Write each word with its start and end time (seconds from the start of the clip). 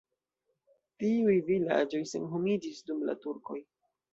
Tiuj 1.03 1.35
vilaĝoj 1.49 2.01
senhomiĝis 2.15 2.83
dum 2.89 3.07
la 3.11 3.19
turkoj. 3.27 3.63